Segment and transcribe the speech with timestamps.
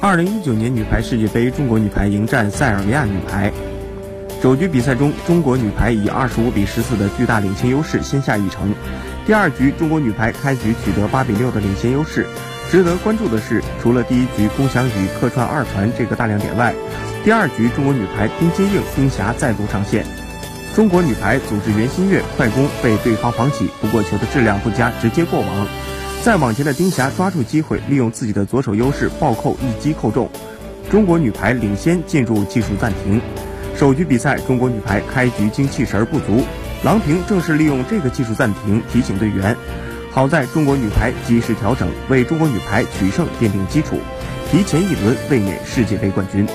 [0.00, 3.52] 二零一九年女排世界杯，中国女排迎战塞尔维亚女排。
[4.40, 8.72] 首局比赛中，中国女排以二十五比十四的巨大领先优势先下一城。
[9.26, 12.24] 第二局，中国女排开局取得八比六的领先优势。
[12.70, 16.72] 值得关注的是，除了第一局龚翔宇客串二传这个大亮点外，
[17.24, 20.06] 第二局中国女排丁接应、丁霞再度上线。
[20.76, 25.66] 中国女排组织袁心玥快攻被对方防起，不过球的质量不佳，直接过网。
[26.24, 30.28] 再往前的丁霞抓住机会，利用自己的左手优势暴扣一击扣中，
[30.90, 33.20] 中国女排领先进入技术暂停。
[33.74, 36.44] 首局比赛，中国女排开局精气神不足，
[36.84, 39.56] 郎平正是利用这个技术暂停提醒队员。
[40.10, 43.96] 好在中国女排及时调整，为中国女排取胜奠定基础，
[44.50, 46.46] 提前一轮卫冕世界杯冠军。